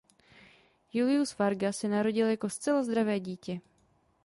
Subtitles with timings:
[0.91, 3.61] Julius Varga se narodil jako zcela zdravé dítě.